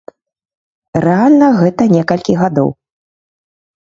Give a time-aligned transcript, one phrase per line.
[1.05, 2.69] Рэальна гэта некалькі гадоў.